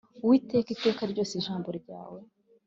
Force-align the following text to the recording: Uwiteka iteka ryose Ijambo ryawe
Uwiteka 0.23 0.69
iteka 0.75 1.01
ryose 1.11 1.33
Ijambo 1.39 1.67
ryawe 1.79 2.19